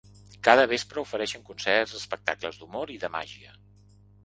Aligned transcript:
Cada 0.45 0.63
vespre 0.71 1.01
ofereixen 1.01 1.43
concerts, 1.51 1.95
espectacles 2.01 2.59
d’humor 2.63 2.95
i 2.97 3.01
de 3.07 3.13
màgia. 3.19 3.57